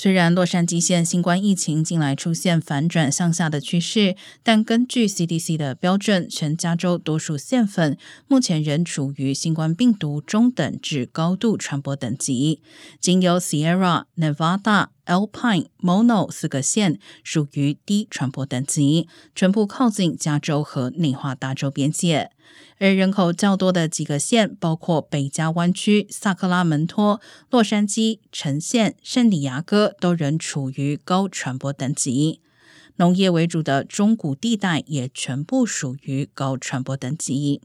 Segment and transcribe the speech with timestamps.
[0.00, 7.98] 虽然洛杉矶县新冠疫情近来出现反转向下的趋势，但根据 CDC 的标准，全加州多数县份
[8.28, 12.62] 目前仍处于新冠病毒中等至高度传播等级，
[13.00, 14.86] 仅有 Sierra Nevada。
[15.08, 22.30] Alpine、Mono 四个县属于低传播等级，全部靠近加州和内华达州边界。
[22.78, 27.20] 而人口较多的几个县，包括北加湾区、萨克拉门托、
[27.50, 32.40] 洛杉矶、城县、圣地亚哥，都仍处于高传播等级。
[32.96, 37.62] 农业为主的中谷地带也全部属于高传播等级。